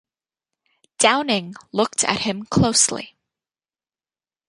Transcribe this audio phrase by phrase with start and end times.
[0.97, 3.15] Downing looked at him closely.